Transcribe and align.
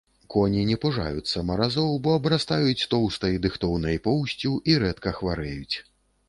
Коні 0.35 0.61
не 0.69 0.75
пужаюцца 0.85 1.43
маразоў, 1.49 1.91
бо 2.07 2.15
абрастаюць 2.19 2.87
тоўстай, 2.95 3.37
дыхтоўнай 3.45 4.01
поўсцю, 4.09 4.55
і 4.73 4.79
рэдка 4.87 5.15
хварэюць. 5.21 5.75